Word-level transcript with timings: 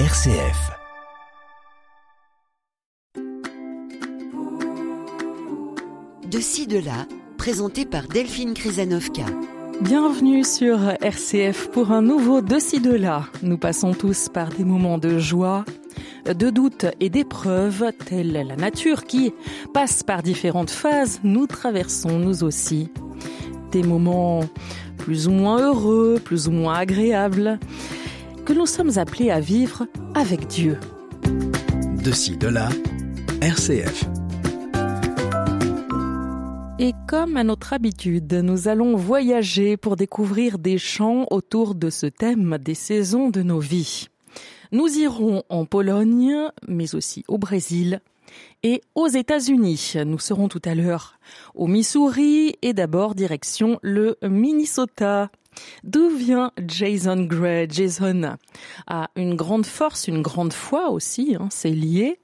RCF. 0.00 0.72
De 6.28 6.40
ci, 6.40 6.66
de 6.66 6.78
là, 6.78 7.06
présenté 7.38 7.84
par 7.86 8.08
Delphine 8.08 8.54
Krizanovka. 8.54 9.22
Bienvenue 9.82 10.42
sur 10.42 10.80
RCF 11.00 11.70
pour 11.70 11.92
un 11.92 12.02
nouveau 12.02 12.40
De 12.40 12.58
ci, 12.58 12.80
de 12.80 12.90
là. 12.90 13.26
Nous 13.44 13.56
passons 13.56 13.92
tous 13.92 14.28
par 14.28 14.48
des 14.48 14.64
moments 14.64 14.98
de 14.98 15.20
joie, 15.20 15.64
de 16.26 16.50
doute 16.50 16.86
et 16.98 17.08
d'épreuves, 17.08 17.92
telle 18.04 18.32
la 18.32 18.56
nature 18.56 19.04
qui 19.04 19.32
passe 19.72 20.02
par 20.02 20.24
différentes 20.24 20.70
phases, 20.70 21.20
nous 21.22 21.46
traversons 21.46 22.18
nous 22.18 22.42
aussi. 22.42 22.88
Des 23.70 23.84
moments 23.84 24.40
plus 24.98 25.28
ou 25.28 25.30
moins 25.30 25.60
heureux, 25.60 26.20
plus 26.24 26.48
ou 26.48 26.50
moins 26.50 26.74
agréables, 26.74 27.60
que 28.44 28.52
nous 28.52 28.66
sommes 28.66 28.98
appelés 28.98 29.30
à 29.30 29.40
vivre 29.40 29.86
avec 30.14 30.46
Dieu. 30.46 30.78
De 32.04 32.12
ci, 32.12 32.36
de 32.36 32.48
là, 32.48 32.68
RCF. 33.40 34.04
Et 36.78 36.92
comme 37.08 37.36
à 37.36 37.44
notre 37.44 37.72
habitude, 37.72 38.32
nous 38.34 38.68
allons 38.68 38.96
voyager 38.96 39.76
pour 39.76 39.96
découvrir 39.96 40.58
des 40.58 40.76
chants 40.76 41.26
autour 41.30 41.74
de 41.74 41.88
ce 41.88 42.06
thème 42.06 42.58
des 42.58 42.74
saisons 42.74 43.30
de 43.30 43.42
nos 43.42 43.60
vies. 43.60 44.08
Nous 44.72 44.88
irons 44.98 45.44
en 45.48 45.64
Pologne, 45.64 46.34
mais 46.68 46.94
aussi 46.94 47.24
au 47.28 47.38
Brésil 47.38 48.00
et 48.62 48.82
aux 48.94 49.06
États-Unis. 49.06 49.94
Nous 50.04 50.18
serons 50.18 50.48
tout 50.48 50.62
à 50.64 50.74
l'heure 50.74 51.18
au 51.54 51.66
Missouri 51.66 52.56
et 52.60 52.72
d'abord 52.72 53.14
direction 53.14 53.78
le 53.82 54.16
Minnesota. 54.22 55.30
D'où 55.82 56.08
vient 56.08 56.52
Jason 56.66 57.22
Gray? 57.24 57.66
Jason 57.70 58.36
a 58.86 59.10
une 59.16 59.34
grande 59.34 59.66
force, 59.66 60.08
une 60.08 60.22
grande 60.22 60.52
foi 60.52 60.90
aussi, 60.90 61.36
hein, 61.38 61.48
c'est 61.50 61.70
lié, 61.70 62.18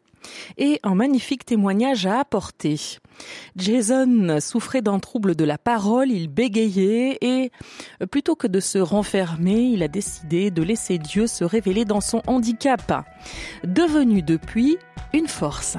et 0.59 0.81
un 0.83 0.95
magnifique 0.95 1.45
témoignage 1.45 2.07
à 2.07 2.21
apporter. 2.21 2.99
Jason 3.57 4.39
souffrait 4.41 4.83
d'un 4.83 4.99
trouble 4.99 5.35
de 5.35 5.45
la 5.45 5.59
parole, 5.59 6.11
il 6.11 6.29
bégayait 6.29 7.19
et 7.21 7.51
plutôt 8.11 8.37
que 8.37 8.47
de 8.47 8.61
se 8.61 8.79
renfermer, 8.79 9.61
il 9.61 9.83
a 9.83 9.89
décidé 9.89 10.51
de 10.51 10.63
laisser 10.63 10.99
Dieu 10.99 11.27
se 11.27 11.45
révéler 11.45 11.85
dans 11.85 12.01
son 12.01 12.23
handicap, 12.27 13.07
devenu 13.65 14.23
depuis 14.23 14.79
une 15.13 15.29
force. 15.29 15.77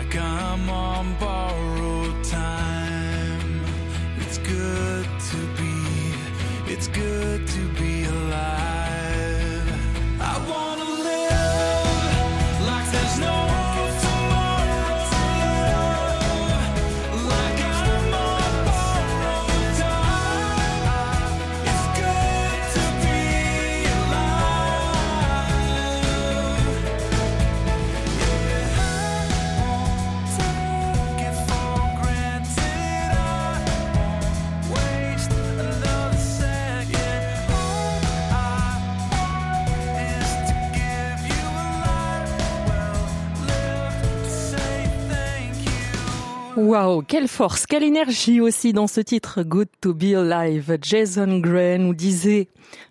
Like 0.00 0.16
I'm 0.16 0.70
on 0.70 1.14
borrowed 1.20 1.39
Waouh, 46.70 47.02
quelle 47.02 47.26
force, 47.26 47.66
quelle 47.66 47.82
énergie 47.82 48.40
aussi 48.40 48.72
dans 48.72 48.86
ce 48.86 49.00
titre 49.00 49.42
Good 49.42 49.66
to 49.80 49.92
be 49.92 50.14
alive. 50.14 50.78
Jason 50.80 51.40
Gray 51.40 51.80
nous 51.80 51.94
disait 51.94 52.46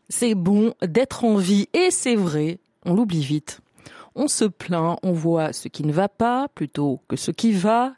c'est 0.10 0.36
bon 0.36 0.74
d'être 0.86 1.24
en 1.24 1.38
vie 1.38 1.70
et 1.72 1.90
c'est 1.90 2.18
vrai, 2.18 2.60
on 2.86 2.94
l'oublie 2.94 3.24
vite. 3.24 3.62
On 4.16 4.28
se 4.28 4.44
plaint, 4.44 4.98
on 5.02 5.14
voit 5.14 5.54
ce 5.54 5.70
qui 5.70 5.86
ne 5.86 5.94
va 5.94 6.10
pas 6.10 6.50
plutôt 6.54 7.00
que 7.08 7.16
ce 7.16 7.32
qui 7.32 7.54
va 7.54 7.94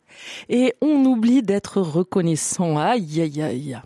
et 0.50 0.75
on 0.83 1.04
oublie 1.04 1.42
d'être 1.42 1.81
reconnaissant. 1.81 2.78
Aïe 2.78 3.19
aïe 3.19 3.42
aïe. 3.42 3.81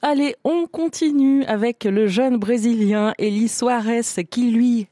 Allez, 0.00 0.36
on 0.42 0.66
continue 0.66 1.44
avec 1.44 1.84
le 1.84 2.06
jeune 2.06 2.38
brésilien 2.38 3.12
Eli 3.18 3.48
Soares 3.48 4.24
qui 4.30 4.50
lui 4.50 4.86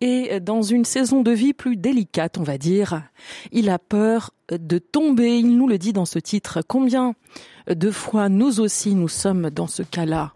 est 0.00 0.40
dans 0.40 0.62
une 0.62 0.84
saison 0.84 1.22
de 1.22 1.30
vie 1.30 1.52
plus 1.52 1.76
délicate, 1.76 2.38
on 2.38 2.42
va 2.42 2.58
dire. 2.58 3.02
Il 3.52 3.68
a 3.68 3.78
peur 3.78 4.30
de 4.50 4.78
tomber, 4.78 5.38
il 5.38 5.56
nous 5.56 5.68
le 5.68 5.78
dit 5.78 5.92
dans 5.92 6.04
ce 6.04 6.18
titre. 6.18 6.60
Combien 6.66 7.14
de 7.68 7.90
fois 7.90 8.28
nous 8.28 8.60
aussi 8.60 8.94
nous 8.94 9.08
sommes 9.08 9.50
dans 9.50 9.66
ce 9.66 9.82
cas-là? 9.82 10.32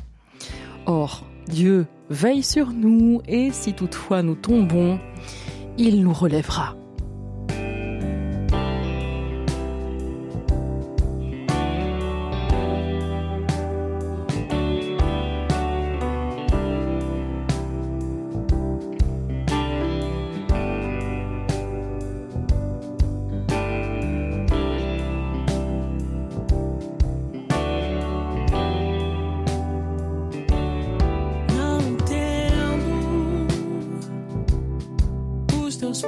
Or, 0.87 1.25
Dieu 1.49 1.87
veille 2.11 2.43
sur 2.43 2.71
nous 2.71 3.23
et 3.27 3.51
si 3.53 3.73
toutefois 3.73 4.23
nous 4.23 4.35
tombons, 4.35 4.99
il 5.79 6.03
nous 6.03 6.13
relèvera. 6.13 6.77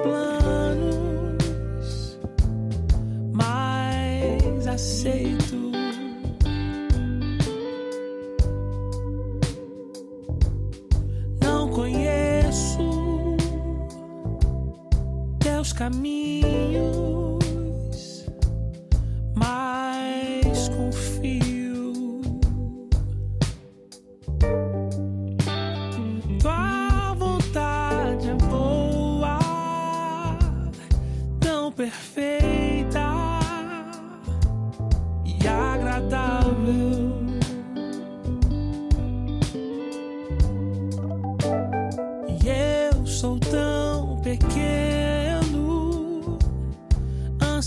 Blind. 0.03 0.36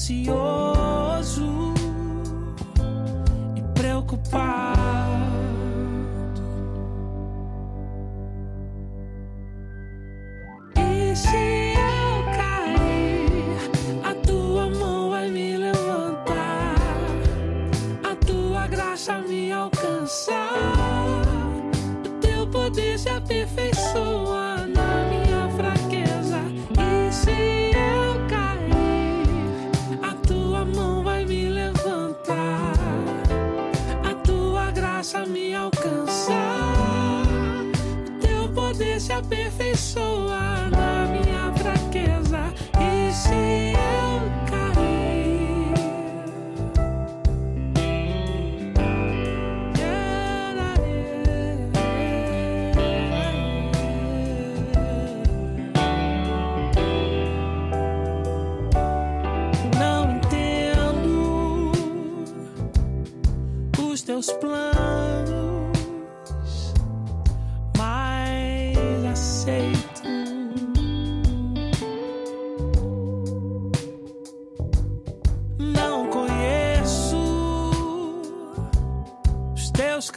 see 0.09 0.23
your 0.23 0.48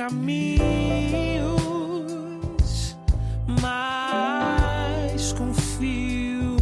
caminhos, 0.02 0.58
mas 3.60 5.32
confio. 5.32 6.56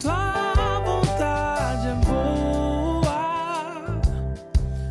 Tua 0.00 0.80
vontade 0.84 1.88
é 1.88 1.94
boa, 2.06 4.00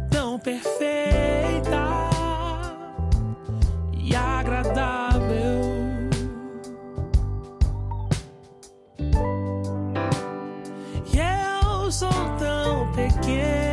tão 0.10 0.40
perfeita 0.40 2.10
e 3.94 4.16
agradável. 4.16 5.62
E 11.14 11.20
eu 11.20 11.92
sou 11.92 12.10
tão 12.40 12.92
pequeno. 12.94 13.67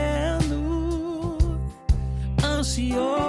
see 2.74 2.90
your 2.90 3.23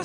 E? 0.00 0.04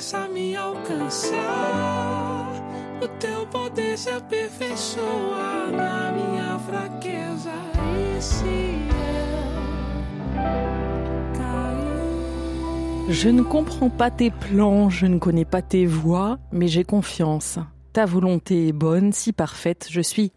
Je 13.08 13.28
ne 13.30 13.40
comprends 13.40 13.88
pas 13.88 14.10
tes 14.10 14.30
plans, 14.30 14.90
je 14.90 15.06
ne 15.06 15.18
connais 15.18 15.46
pas 15.46 15.62
tes 15.62 15.86
voies, 15.86 16.38
mais 16.52 16.68
j'ai 16.68 16.84
confiance. 16.84 17.58
Ta 17.94 18.04
volonté 18.04 18.68
est 18.68 18.72
bonne, 18.72 19.14
si 19.14 19.32
parfaite, 19.32 19.86
je 19.90 20.02
suis 20.02 20.32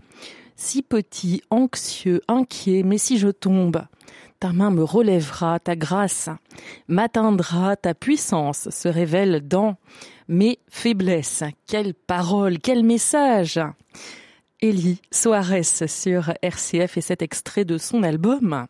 si 0.55 0.83
petit, 0.83 1.41
anxieux, 1.49 2.21
inquiet, 2.29 2.83
mais 2.83 2.97
si 2.97 3.17
je 3.17 3.27
tombe, 3.27 3.81
ta 4.39 4.53
main 4.53 4.71
me 4.71 4.83
relèvera, 4.83 5.59
ta 5.59 5.75
grâce 5.75 6.29
m'atteindra, 6.87 7.75
ta 7.75 7.93
puissance 7.93 8.69
se 8.69 8.87
révèle 8.87 9.47
dans 9.47 9.75
mes 10.27 10.59
faiblesses. 10.69 11.43
Quelle 11.67 11.93
parole, 11.93 12.59
quel 12.59 12.83
message 12.83 13.59
Elie 14.61 15.01
Soares 15.11 15.87
sur 15.87 16.33
RCF 16.41 16.97
et 16.97 17.01
cet 17.01 17.21
extrait 17.21 17.65
de 17.65 17.77
son 17.77 18.03
album 18.03 18.65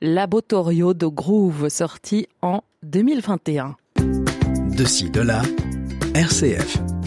Laboratorio 0.00 0.94
de 0.94 1.06
Groove 1.06 1.68
sorti 1.68 2.26
en 2.42 2.62
2021. 2.82 3.76
De 3.96 4.84
ci, 4.84 5.10
de 5.10 5.20
là, 5.20 5.42
RCF. 6.14 6.97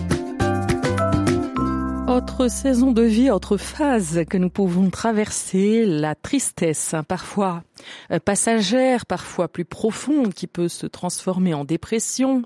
Autre 2.12 2.50
saison 2.50 2.92
de 2.92 3.04
vie, 3.04 3.32
autre 3.32 3.56
phase 3.56 4.26
que 4.30 4.38
nous 4.38 4.50
pouvons 4.50 4.90
traverser, 4.90 5.86
la 5.86 6.14
tristesse, 6.14 6.94
parfois 7.08 7.64
euh, 8.12 8.20
passagère, 8.20 9.06
parfois 9.06 9.48
plus 9.48 9.64
profonde, 9.64 10.34
qui 10.34 10.46
peut 10.46 10.68
se 10.68 10.88
transformer 10.88 11.54
en 11.54 11.64
dépression. 11.64 12.44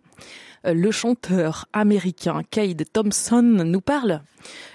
Euh, 0.67 0.75
Le 0.75 0.91
chanteur 0.91 1.65
américain 1.73 2.43
Cade 2.47 2.83
Thompson 2.93 3.41
nous 3.41 3.81
parle 3.81 4.21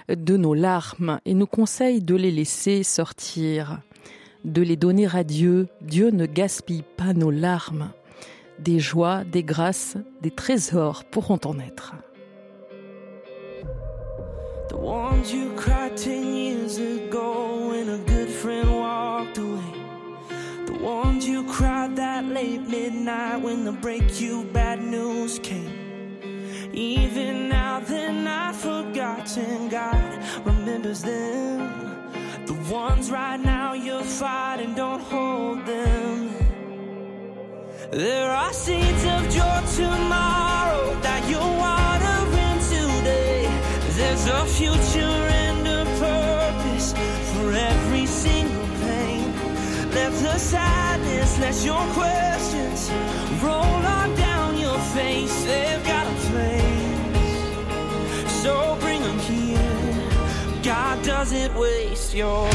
de 0.09 0.35
nos 0.35 0.53
larmes 0.53 1.21
et 1.23 1.35
nous 1.35 1.47
conseille 1.47 2.01
de 2.01 2.15
les 2.15 2.31
laisser 2.31 2.83
sortir, 2.83 3.79
de 4.43 4.61
les 4.61 4.75
donner 4.75 5.07
à 5.15 5.23
Dieu. 5.23 5.69
Dieu 5.79 6.09
ne 6.09 6.25
gaspille 6.25 6.83
pas 6.97 7.13
nos 7.13 7.31
larmes. 7.31 7.93
Des 8.59 8.79
joies, 8.79 9.23
des 9.23 9.43
grâces, 9.43 9.95
des 10.21 10.31
trésors 10.31 11.05
pourront 11.05 11.39
en 11.45 11.59
être. 11.59 11.93
The 14.71 14.77
ones 14.77 15.33
you 15.33 15.51
cried 15.57 15.97
ten 15.97 16.33
years 16.33 16.77
ago 16.77 17.67
when 17.71 17.89
a 17.89 17.97
good 17.97 18.29
friend 18.29 18.73
walked 18.73 19.37
away. 19.37 19.73
The 20.65 20.77
ones 20.81 21.27
you 21.27 21.43
cried 21.43 21.97
that 21.97 22.23
late 22.23 22.61
midnight 22.61 23.41
when 23.41 23.65
the 23.65 23.73
break 23.73 24.21
you 24.21 24.45
bad 24.53 24.81
news 24.81 25.39
came. 25.39 26.69
Even 26.71 27.49
now 27.49 27.81
they're 27.81 28.13
not 28.13 28.55
forgotten. 28.55 29.67
God 29.67 30.45
remembers 30.45 31.01
them. 31.03 31.57
The 32.45 32.53
ones 32.71 33.11
right 33.11 33.41
now 33.41 33.73
you're 33.73 34.09
fighting, 34.21 34.73
don't 34.73 35.01
hold 35.01 35.65
them. 35.65 36.33
There 37.91 38.31
are 38.31 38.53
seeds 38.53 39.03
of 39.03 39.21
joy 39.35 39.59
tomorrow 39.75 40.97
that 41.01 41.29
you'll 41.29 41.59
today. 41.59 41.90
There's 44.11 44.27
a 44.27 44.45
future 44.45 44.99
and 44.99 45.65
a 45.65 45.85
purpose 45.97 46.91
for 47.31 47.53
every 47.53 48.05
single 48.05 48.67
pain. 48.81 49.33
Let 49.91 50.11
the 50.11 50.37
sadness, 50.37 51.39
let 51.39 51.63
your 51.63 51.81
questions 51.93 52.91
roll 53.41 53.63
on 53.63 54.13
down 54.15 54.59
your 54.59 54.77
face. 54.93 55.45
They've 55.45 55.81
got 55.85 56.07
a 56.07 56.15
place, 56.27 57.23
so 58.43 58.77
bring 58.81 59.01
them 59.01 59.17
here. 59.19 60.61
God 60.61 61.01
doesn't 61.05 61.55
waste 61.55 62.13
your 62.13 62.49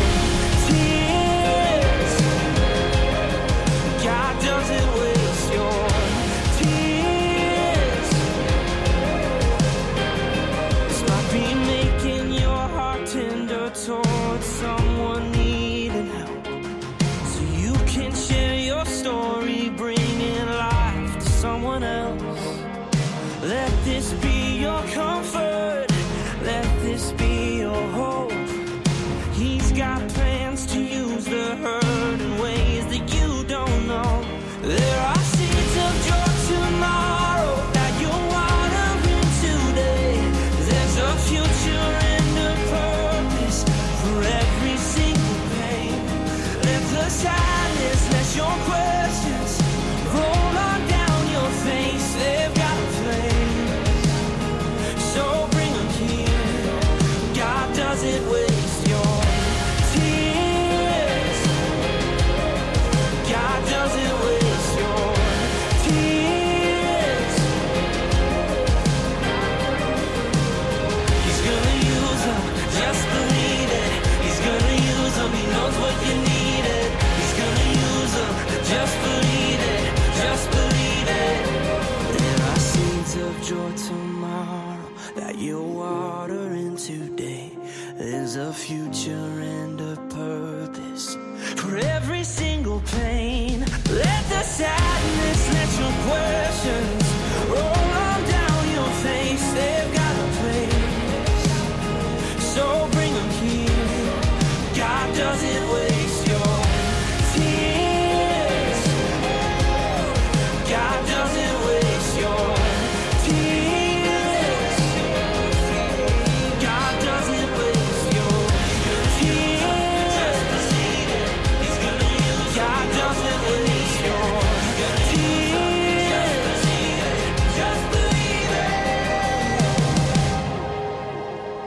today. 86.87 87.51
There's 87.99 88.37
a 88.37 88.53
future 88.53 89.11
and 89.11 89.81
a 89.81 89.97
purpose 90.09 91.17
for 91.57 91.77
every 91.79 92.23
single 92.23 92.81
pain. 92.93 93.59
Let 93.91 94.23
the 94.29 94.43
sadness, 94.43 95.53
let 95.53 95.71
your 95.81 95.95
questions 96.07 97.06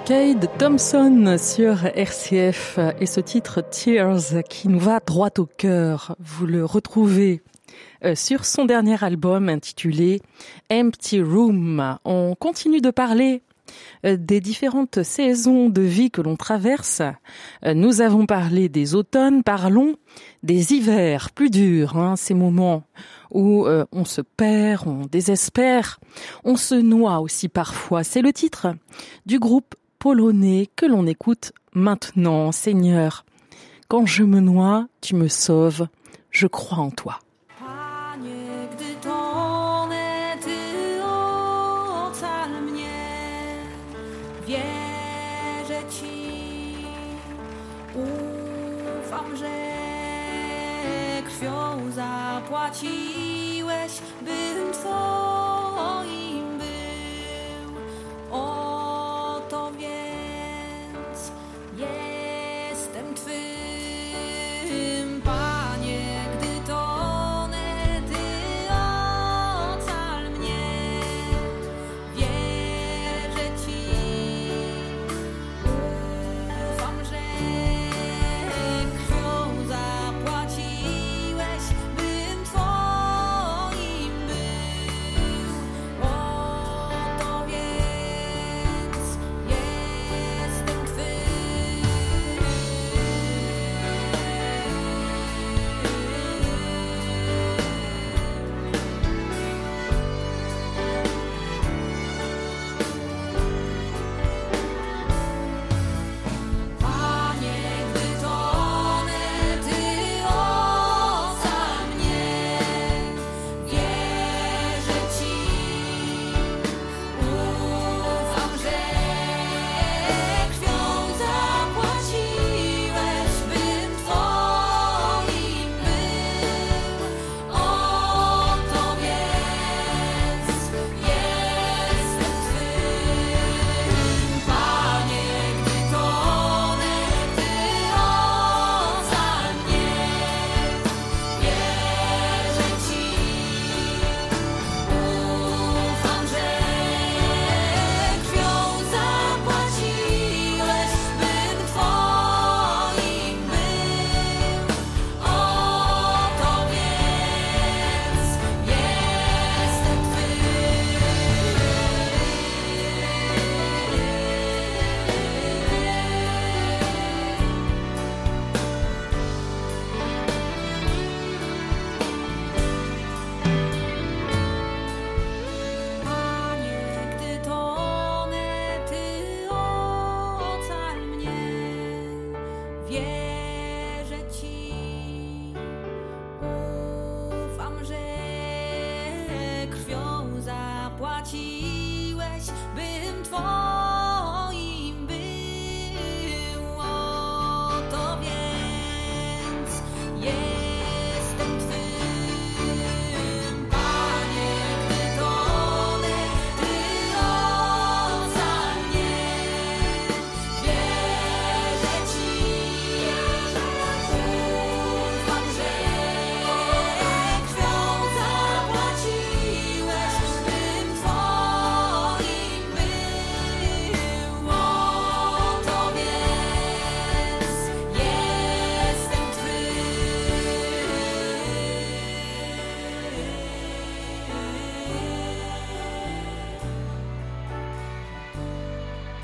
Cade 0.09 0.49
Thompson 0.57 1.35
sur 1.37 1.85
RCF 1.85 2.79
et 2.99 3.05
ce 3.05 3.19
titre 3.19 3.61
Tears 3.61 4.43
qui 4.49 4.67
nous 4.67 4.79
va 4.79 4.99
droit 4.99 5.29
au 5.37 5.45
cœur. 5.45 6.15
Vous 6.17 6.47
le 6.47 6.65
retrouvez 6.65 7.43
euh, 8.03 8.15
sur 8.15 8.43
son 8.43 8.65
dernier 8.65 9.03
album 9.03 9.49
intitulé 9.49 10.19
Empty 10.71 11.21
Room. 11.21 11.99
On 12.05 12.33
continue 12.33 12.81
de 12.81 12.89
parler 12.89 13.43
euh, 14.03 14.17
des 14.19 14.39
différentes 14.39 15.03
saisons 15.03 15.69
de 15.69 15.83
vie 15.83 16.09
que 16.09 16.23
l'on 16.23 16.37
traverse. 16.37 17.03
Euh, 17.63 17.75
Nous 17.75 18.01
avons 18.01 18.25
parlé 18.25 18.67
des 18.67 18.95
automnes, 18.95 19.43
parlons 19.43 19.95
des 20.41 20.73
hivers 20.73 21.29
plus 21.29 21.51
durs, 21.51 21.97
hein, 21.97 22.15
ces 22.15 22.33
moments 22.33 22.81
où 23.31 23.67
on 23.91 24.05
se 24.05 24.21
perd, 24.21 24.87
on 24.87 25.05
désespère, 25.05 25.99
on 26.43 26.55
se 26.55 26.73
noie 26.73 27.19
aussi 27.19 27.47
parfois. 27.47 28.03
C'est 28.03 28.23
le 28.23 28.33
titre 28.33 28.73
du 29.27 29.37
groupe 29.37 29.75
polonais 29.99 30.69
que 30.75 30.85
l'on 30.85 31.05
écoute 31.05 31.51
maintenant. 31.73 32.51
Seigneur, 32.51 33.25
quand 33.89 34.05
je 34.05 34.23
me 34.23 34.39
noie, 34.39 34.87
tu 35.01 35.15
me 35.15 35.27
sauves, 35.27 35.87
je 36.31 36.47
crois 36.47 36.79
en 36.79 36.89
toi. 36.89 37.19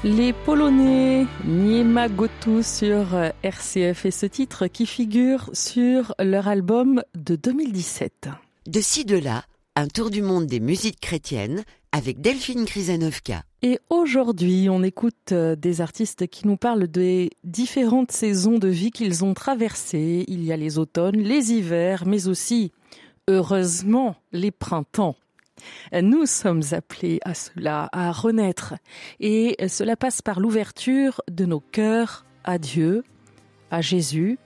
Les 0.05 0.33
Polonais 0.33 1.25
Niemagotu 1.45 2.61
sur 2.61 3.15
euh, 3.15 3.31
RCF 3.41 4.05
et 4.05 4.11
ce 4.11 4.27
titre 4.27 4.67
qui 4.67 4.85
figure 4.85 5.49
sur 5.51 6.13
leur 6.19 6.47
album 6.47 7.01
de 7.15 7.35
2017. 7.35 8.29
De 8.67 8.81
ci, 8.81 9.03
de 9.03 9.17
là, 9.17 9.45
un 9.75 9.87
tour 9.87 10.11
du 10.11 10.21
monde 10.21 10.45
des 10.45 10.59
musiques 10.59 10.99
chrétiennes 10.99 11.63
avec 11.91 12.21
Delphine 12.21 12.65
Krizanovka. 12.65 13.41
Et 13.63 13.79
aujourd'hui, 13.89 14.67
on 14.69 14.83
écoute 14.83 15.31
euh, 15.31 15.55
des 15.55 15.81
artistes 15.81 16.27
qui 16.27 16.47
nous 16.47 16.57
parlent 16.57 16.87
des 16.87 17.31
différentes 17.43 18.11
saisons 18.11 18.59
de 18.59 18.67
vie 18.67 18.91
qu'ils 18.91 19.25
ont 19.25 19.33
traversées. 19.33 20.23
Il 20.27 20.43
y 20.43 20.53
a 20.53 20.55
les 20.55 20.77
automnes, 20.77 21.17
les 21.17 21.51
hivers, 21.51 22.05
mais 22.05 22.27
aussi, 22.27 22.71
heureusement, 23.27 24.17
les 24.31 24.51
printemps. 24.51 25.15
Nous 25.93 26.25
sommes 26.25 26.63
appelés 26.71 27.19
à 27.23 27.33
cela, 27.33 27.89
à 27.91 28.11
renaître. 28.11 28.75
Et 29.19 29.55
cela 29.67 29.95
passe 29.95 30.21
par 30.21 30.39
l'ouverture 30.39 31.21
de 31.29 31.45
nos 31.45 31.59
cœurs 31.59 32.25
à 32.43 32.57
Dieu, 32.57 33.03
à 33.71 33.81
Jésus. 33.81 34.37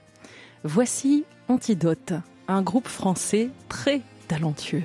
Voici 0.64 1.24
Antidote, 1.48 2.12
un 2.48 2.62
groupe 2.62 2.88
français 2.88 3.50
très 3.68 4.02
talentueux. 4.28 4.84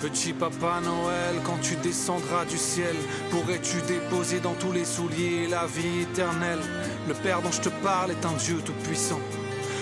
Petit 0.00 0.32
papa 0.32 0.80
Noël, 0.82 1.36
quand 1.44 1.58
tu 1.60 1.76
descendras 1.76 2.46
du 2.46 2.56
ciel, 2.56 2.96
pourrais-tu 3.30 3.82
déposer 3.82 4.40
dans 4.40 4.54
tous 4.54 4.72
les 4.72 4.86
souliers 4.86 5.46
la 5.46 5.66
vie 5.66 6.02
éternelle? 6.02 6.60
Le 7.06 7.12
Père 7.12 7.42
dont 7.42 7.52
je 7.52 7.60
te 7.60 7.68
parle 7.82 8.10
est 8.12 8.24
un 8.24 8.32
Dieu 8.38 8.56
tout-puissant. 8.64 9.20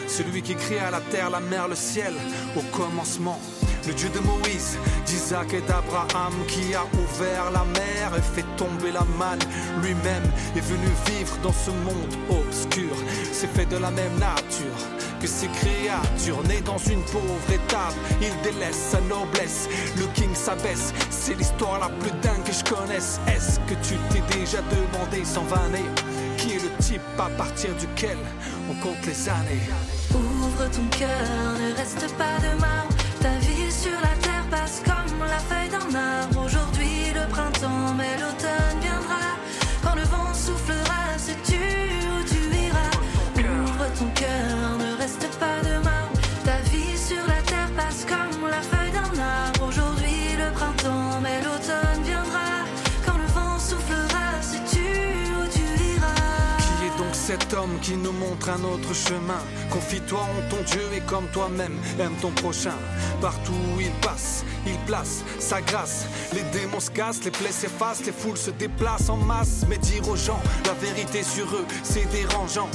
Celui 0.08 0.42
qui 0.42 0.54
créa 0.54 0.90
la 0.90 1.00
terre, 1.00 1.30
la 1.30 1.40
mer, 1.40 1.68
le 1.68 1.76
ciel 1.76 2.14
au 2.56 2.62
commencement. 2.76 3.38
Le 3.86 3.94
Dieu 3.94 4.08
de 4.10 4.18
Moïse, 4.20 4.76
d'Isaac 5.06 5.54
et 5.54 5.60
d'Abraham 5.62 6.34
qui 6.46 6.74
a 6.74 6.84
ouvert 6.84 7.50
la 7.52 7.64
mer 7.64 8.12
et 8.16 8.20
fait 8.20 8.44
tomber 8.56 8.90
la 8.92 9.04
manne. 9.18 9.38
Lui-même 9.82 10.24
est 10.56 10.60
venu 10.60 10.88
vivre 11.06 11.36
dans 11.42 11.52
ce 11.52 11.70
monde 11.70 12.14
obscur. 12.28 12.94
C'est 13.32 13.50
fait 13.54 13.66
de 13.66 13.76
la 13.76 13.90
même 13.90 14.18
nature 14.18 14.76
que 15.20 15.26
ces 15.26 15.48
créatures 15.48 16.42
nées 16.48 16.60
dans 16.60 16.78
une 16.78 17.02
pauvre 17.02 17.50
étape. 17.52 17.94
Il 18.20 18.32
délaisse 18.42 18.90
sa 18.90 19.00
noblesse, 19.02 19.68
le 19.96 20.06
king 20.14 20.34
s'abaisse. 20.34 20.92
C'est 21.10 21.34
l'histoire 21.34 21.78
la 21.80 21.88
plus 21.88 22.12
dingue 22.20 22.44
que 22.44 22.52
je 22.52 22.64
connaisse. 22.64 23.20
Est-ce 23.26 23.58
que 23.60 23.74
tu 23.86 23.94
t'es 24.10 24.38
déjà 24.38 24.58
demandé 24.62 25.24
sans 25.24 25.44
vanner 25.44 25.84
à 26.96 27.28
partir 27.36 27.74
duquel 27.74 28.16
on 28.70 28.74
compte 28.82 29.04
les 29.06 29.28
années 29.28 29.60
Ouvre 30.14 30.70
ton 30.70 30.86
cœur, 30.98 31.08
ne 31.60 31.76
reste 31.76 32.14
pas 32.16 32.38
de 32.40 32.58
marbre. 32.58 32.97
Cet 57.40 57.54
homme 57.54 57.78
qui 57.80 57.96
nous 57.96 58.12
montre 58.12 58.50
un 58.50 58.62
autre 58.64 58.94
chemin. 58.94 59.38
Confie-toi 59.70 60.20
en 60.20 60.50
ton 60.50 60.62
Dieu 60.62 60.82
et 60.94 61.00
comme 61.00 61.26
toi-même, 61.28 61.76
aime 61.98 62.14
ton 62.20 62.30
prochain. 62.30 62.74
Partout 63.20 63.52
où 63.52 63.80
il 63.80 63.90
passe, 64.00 64.44
il 64.66 64.76
place 64.86 65.22
sa 65.38 65.60
grâce. 65.60 66.06
Les 66.32 66.42
démons 66.58 66.80
se 66.80 66.90
cassent, 66.90 67.24
les 67.24 67.30
plaies 67.30 67.52
s'effacent, 67.52 68.04
les 68.04 68.12
foules 68.12 68.36
se 68.36 68.50
déplacent 68.50 69.08
en 69.08 69.16
masse. 69.16 69.64
Mais 69.68 69.78
dire 69.78 70.08
aux 70.08 70.16
gens 70.16 70.40
la 70.66 70.74
vérité 70.74 71.22
sur 71.22 71.46
eux, 71.54 71.66
c'est 71.82 72.08
dérangeant. 72.10 72.68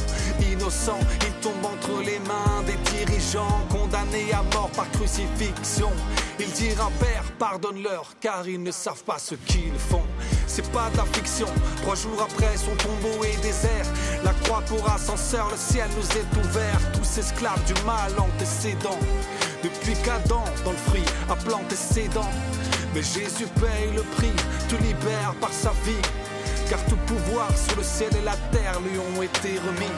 Innocent, 0.52 1.00
ils 1.22 1.34
tombent 1.42 1.66
entre 1.66 2.02
les 2.02 2.20
mains 2.20 2.64
des 2.66 2.78
dirigeants, 2.92 3.66
condamnés 3.70 4.32
à 4.34 4.44
mort 4.56 4.70
par 4.76 4.90
crucifixion. 4.92 5.92
Il 6.40 6.50
dira 6.52 6.90
Père, 7.00 7.24
pardonne-leur, 7.38 8.14
car 8.20 8.48
ils 8.48 8.62
ne 8.62 8.72
savent 8.72 9.04
pas 9.04 9.20
ce 9.20 9.36
qu'ils 9.36 9.78
font. 9.78 10.04
C'est 10.56 10.72
pas 10.72 10.92
de 10.92 11.18
fiction. 11.18 11.48
Trois 11.82 11.96
jours 11.96 12.22
après, 12.22 12.56
son 12.58 12.76
tombeau 12.76 13.24
est 13.24 13.42
désert. 13.42 13.88
La 14.24 14.34
croix 14.34 14.62
pour 14.62 14.88
ascenseur, 14.88 15.50
le 15.50 15.58
ciel 15.58 15.88
nous 15.98 16.06
est 16.16 16.46
ouvert. 16.46 16.80
Tous 16.94 17.18
esclaves 17.18 17.64
du 17.66 17.74
mal 17.84 18.12
antécédent. 18.20 19.00
Depuis 19.64 19.96
qu'Adam, 20.06 20.44
dans 20.64 20.74
le 20.74 20.78
fruit, 20.78 21.06
a 21.28 21.36
planté 21.36 21.76
ses 21.76 22.08
dents. 22.10 22.30
Mais 22.94 23.02
Jésus 23.02 23.48
paye 23.60 23.90
le 23.96 24.04
prix, 24.16 24.36
te 24.70 24.76
libère 24.76 25.34
par 25.42 25.52
sa 25.52 25.72
vie. 25.86 26.06
Car 26.70 26.86
tout 26.86 26.98
pouvoir 27.08 27.50
sur 27.58 27.76
le 27.76 27.84
ciel 27.84 28.16
et 28.16 28.24
la 28.24 28.38
terre 28.52 28.80
lui 28.82 29.00
ont 29.00 29.24
été 29.24 29.58
remis. 29.58 29.90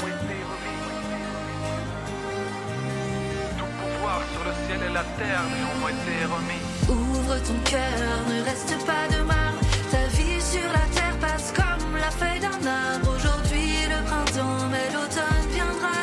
Sur 4.32 4.44
le 4.46 4.54
ciel 4.66 4.80
et 4.90 4.94
la 4.94 5.04
terre 5.04 5.44
lui 5.52 5.64
ont 5.84 5.88
été 5.90 6.16
remis. 6.34 6.64
Ouvre 6.88 7.36
ton 7.40 7.60
cœur, 7.70 8.24
ne 8.30 8.42
reste 8.46 8.86
pas 8.86 9.14
de 9.14 9.22
marbre. 9.24 9.65
Ta 9.92 10.08
vie 10.08 10.42
sur 10.42 10.68
la 10.74 10.86
terre 10.94 11.18
passe 11.20 11.54
comme 11.56 11.96
la 11.96 12.12
feuille 12.12 12.40
d'un 12.40 12.68
arbre. 12.68 13.14
Aujourd'hui 13.16 13.86
le 13.88 14.04
printemps, 14.06 14.68
mais 14.72 14.90
l'automne 14.94 15.48
viendra. 15.52 15.98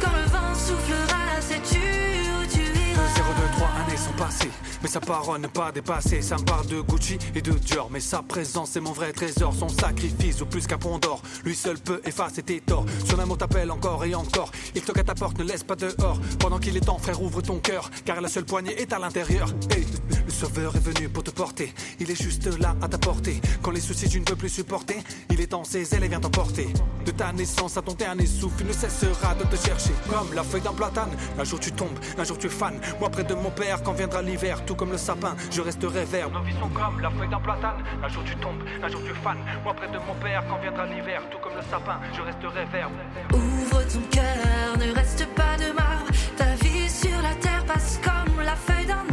Quand 0.00 0.12
le 0.16 0.24
vent 0.30 0.54
soufflera, 0.54 1.40
sais-tu 1.40 1.78
où 1.78 2.46
tu 2.46 2.62
iras? 2.62 3.08
0, 3.16 3.34
2, 3.34 3.56
3 3.56 3.68
années 3.86 3.96
sont 3.96 4.16
passées, 4.16 4.50
mais 4.86 4.92
sa 4.92 5.00
parole 5.00 5.40
n'est 5.40 5.48
pas 5.48 5.72
dépassée. 5.72 6.22
Ça 6.22 6.36
me 6.36 6.44
parle 6.44 6.68
de 6.68 6.80
Gucci 6.80 7.18
et 7.34 7.42
de 7.42 7.50
Dior, 7.50 7.88
mais 7.90 7.98
sa 7.98 8.22
présence 8.22 8.76
est 8.76 8.80
mon 8.80 8.92
vrai 8.92 9.12
trésor. 9.12 9.52
Son 9.52 9.68
sacrifice 9.68 10.40
au 10.42 10.46
plus 10.46 10.64
qu'un 10.68 10.78
pont 10.78 11.00
d'or. 11.00 11.22
Lui 11.44 11.56
seul 11.56 11.76
peut 11.76 12.00
effacer 12.04 12.44
tes 12.44 12.60
torts. 12.60 12.86
Son 13.04 13.18
amour 13.18 13.36
t'appelle 13.36 13.72
encore 13.72 14.04
et 14.04 14.14
encore. 14.14 14.52
Il 14.76 14.82
toque 14.82 14.98
à 14.98 15.02
ta 15.02 15.16
porte, 15.16 15.40
ne 15.40 15.44
laisse 15.44 15.64
pas 15.64 15.74
dehors. 15.74 16.20
Pendant 16.38 16.60
qu'il 16.60 16.76
est 16.76 16.86
temps, 16.86 16.98
frère, 16.98 17.20
ouvre 17.20 17.42
ton 17.42 17.58
cœur, 17.58 17.90
car 18.04 18.20
la 18.20 18.28
seule 18.28 18.44
poignée 18.44 18.80
est 18.80 18.92
à 18.92 19.00
l'intérieur. 19.00 19.48
Hey, 19.70 19.84
le 20.24 20.30
sauveur 20.30 20.76
est 20.76 20.84
venu 20.84 21.08
pour 21.08 21.24
te 21.24 21.32
porter. 21.32 21.74
Il 21.98 22.08
est 22.08 22.22
juste 22.22 22.46
là 22.60 22.76
à 22.80 22.86
ta 22.86 22.98
portée. 22.98 23.40
Quand 23.62 23.72
les 23.72 23.80
soucis 23.80 24.08
tu 24.08 24.20
ne 24.20 24.24
peux 24.24 24.36
plus 24.36 24.50
supporter, 24.50 24.98
il 25.30 25.40
est 25.40 25.50
dans 25.50 25.64
ses 25.64 25.96
ailes 25.96 26.04
et 26.04 26.08
vient 26.08 26.20
t'emporter. 26.20 26.68
De 27.04 27.10
ta 27.10 27.32
naissance 27.32 27.76
à 27.76 27.82
ton 27.82 27.94
dernier 27.94 28.26
souffle, 28.26 28.58
il 28.60 28.68
ne 28.68 28.72
cessera 28.72 29.34
de 29.34 29.42
te 29.44 29.56
chercher. 29.56 29.90
Comme 30.08 30.32
la 30.32 30.44
feuille 30.44 30.60
d'un 30.60 30.72
platane, 30.72 31.10
un 31.36 31.44
jour 31.44 31.58
tu 31.58 31.72
tombes, 31.72 31.98
un 32.16 32.22
jour 32.22 32.38
tu 32.38 32.46
es 32.46 32.50
fan. 32.50 32.78
Moi 33.00 33.10
près 33.10 33.24
de 33.24 33.34
mon 33.34 33.50
père, 33.50 33.82
quand 33.82 33.92
viendra 33.92 34.22
l'hiver, 34.22 34.64
tout 34.64 34.75
comme 34.76 34.92
le 34.92 34.98
sapin, 34.98 35.34
je 35.50 35.60
resterai 35.60 36.04
vert. 36.04 36.30
Nos 36.30 36.42
vies 36.42 36.54
sont 36.60 36.68
comme 36.68 37.00
la 37.00 37.10
feuille 37.10 37.28
d'un 37.28 37.40
platane. 37.40 37.82
Un 38.02 38.08
jour 38.08 38.22
tu 38.24 38.36
tombes, 38.36 38.62
un 38.82 38.88
jour 38.88 39.00
tu 39.04 39.10
es 39.10 39.14
fan. 39.14 39.38
Moi 39.64 39.74
près 39.74 39.88
de 39.88 39.98
mon 39.98 40.14
père, 40.14 40.44
quand 40.48 40.58
viendra 40.58 40.86
l'hiver, 40.86 41.22
tout 41.30 41.38
comme 41.38 41.54
le 41.56 41.62
sapin, 41.62 41.98
je 42.14 42.22
resterai 42.22 42.64
vert. 42.66 42.90
Ouvre 43.32 43.82
ton 43.92 44.00
cœur, 44.10 44.78
ne 44.78 44.94
reste 44.94 45.26
pas 45.34 45.56
de 45.56 45.72
marbre. 45.72 46.06
Ta 46.36 46.54
vie 46.62 46.88
sur 46.88 47.20
la 47.22 47.34
terre 47.40 47.64
passe 47.66 48.00
comme 48.04 48.44
la 48.44 48.54
feuille 48.54 48.86
d'un 48.86 49.05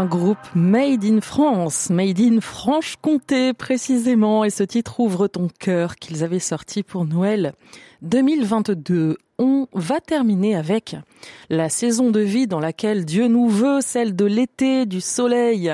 un 0.00 0.06
groupe 0.06 0.38
made 0.54 1.04
in 1.04 1.20
France, 1.20 1.90
made 1.90 2.18
in 2.20 2.40
Franche-Comté 2.40 3.52
précisément, 3.52 4.44
et 4.44 4.50
ce 4.50 4.62
titre 4.62 4.98
ouvre 4.98 5.28
ton 5.28 5.48
cœur 5.58 5.96
qu'ils 5.96 6.24
avaient 6.24 6.38
sorti 6.38 6.82
pour 6.82 7.04
Noël 7.04 7.52
2022. 8.00 9.18
On 9.38 9.66
va 9.74 10.00
terminer 10.00 10.56
avec 10.56 10.96
la 11.50 11.68
saison 11.68 12.10
de 12.10 12.20
vie 12.20 12.46
dans 12.46 12.60
laquelle 12.60 13.04
Dieu 13.04 13.28
nous 13.28 13.50
veut, 13.50 13.82
celle 13.82 14.16
de 14.16 14.24
l'été, 14.24 14.86
du 14.86 15.02
soleil, 15.02 15.70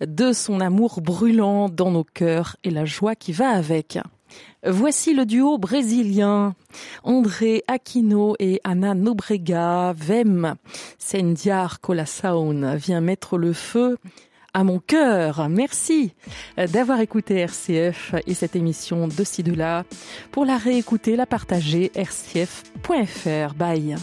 de 0.00 0.32
son 0.32 0.60
amour 0.60 1.02
brûlant 1.02 1.68
dans 1.68 1.90
nos 1.90 2.04
cœurs 2.04 2.56
et 2.64 2.70
la 2.70 2.86
joie 2.86 3.14
qui 3.14 3.32
va 3.32 3.50
avec. 3.50 3.98
Voici 4.68 5.14
le 5.14 5.26
duo 5.26 5.58
brésilien 5.58 6.54
André 7.04 7.62
Aquino 7.68 8.34
et 8.38 8.60
Ana 8.64 8.94
Nobrega 8.94 9.92
Vem 9.96 10.56
Sendiar 10.98 11.80
Colasaun 11.80 12.74
vient 12.74 13.00
mettre 13.00 13.38
le 13.38 13.52
feu 13.52 13.96
à 14.54 14.64
mon 14.64 14.78
cœur. 14.78 15.48
Merci 15.48 16.14
d'avoir 16.56 17.00
écouté 17.00 17.36
RCF 17.36 18.14
et 18.26 18.34
cette 18.34 18.56
émission 18.56 19.06
de 19.06 19.24
ci 19.24 19.42
de 19.42 19.52
là. 19.52 19.84
Pour 20.32 20.44
la 20.44 20.56
réécouter, 20.56 21.14
la 21.14 21.26
partager 21.26 21.92
rcf.fr. 21.94 23.54
Bye. 23.54 23.96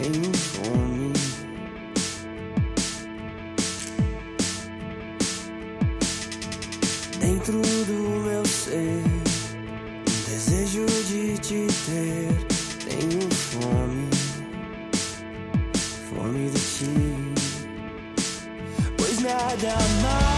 Tenho 0.00 0.32
fome. 0.34 1.12
Dentro 7.18 7.60
do 7.60 8.20
meu 8.24 8.44
ser, 8.46 9.02
desejo 10.26 10.86
de 11.06 11.38
te 11.38 11.66
ter, 11.86 12.28
tenho 12.86 13.30
fome, 13.30 14.08
fome 16.08 16.50
de 16.50 16.60
ti, 16.60 17.34
pois 18.96 19.18
nada 19.20 19.74
mais 20.02 20.37